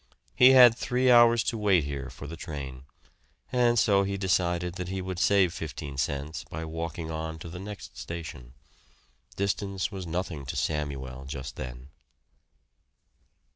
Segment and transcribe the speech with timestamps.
[0.35, 2.85] He had three hours to wait here for the train,
[3.51, 7.59] and so he decided that he would save fifteen cents by walking on to the
[7.59, 8.55] next station.
[9.35, 11.89] Distance was nothing to Samuel just then.